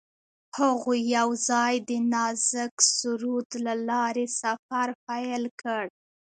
[0.59, 5.83] هغوی یوځای د نازک سرود له لارې سفر پیل کړ.